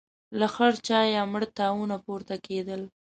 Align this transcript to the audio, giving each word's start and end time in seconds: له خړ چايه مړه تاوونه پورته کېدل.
له 0.39 0.47
خړ 0.53 0.71
چايه 0.87 1.21
مړه 1.31 1.47
تاوونه 1.57 1.95
پورته 2.05 2.35
کېدل. 2.45 2.81